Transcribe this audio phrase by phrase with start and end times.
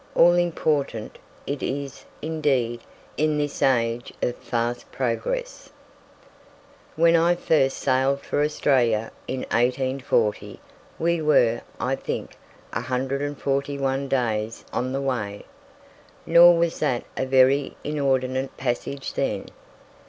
[0.15, 2.81] All important it is, indeed,
[3.17, 5.69] in this age of fast progress.
[6.95, 10.59] When I first sailed for Australia, in 1840,
[10.97, 12.31] we were, I think,
[12.73, 15.45] 141 days on the way.
[16.25, 19.49] Nor was that a very inordinate passage then.